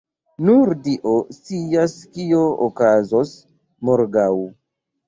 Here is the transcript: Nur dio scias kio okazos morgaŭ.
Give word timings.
Nur 0.45 0.71
dio 0.87 1.13
scias 1.35 1.95
kio 2.17 2.43
okazos 2.71 3.39
morgaŭ. 3.93 4.31